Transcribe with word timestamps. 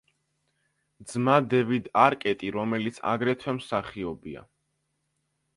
ძმა 1.11 1.35
დევიდ 1.51 1.91
არკეტი, 2.05 2.51
რომელიც 2.57 2.99
აგრეთვე 3.13 3.55
მსახიობია. 3.61 4.47